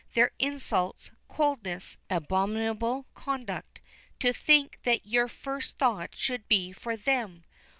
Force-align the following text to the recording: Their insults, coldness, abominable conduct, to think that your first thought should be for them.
Their 0.15 0.31
insults, 0.39 1.11
coldness, 1.27 1.99
abominable 2.09 3.05
conduct, 3.13 3.81
to 4.19 4.33
think 4.33 4.79
that 4.81 5.05
your 5.05 5.27
first 5.27 5.77
thought 5.77 6.15
should 6.15 6.47
be 6.47 6.71
for 6.71 6.97
them. 6.97 7.43